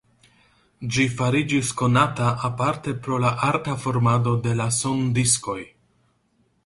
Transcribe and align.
Ĝi 0.95 1.03
fariĝis 1.17 1.69
konata 1.81 2.31
aparte 2.49 2.95
pro 3.03 3.21
la 3.25 3.35
arta 3.51 3.77
formado 3.85 4.35
de 4.47 4.57
la 4.63 4.67
sondiskoj. 4.79 5.59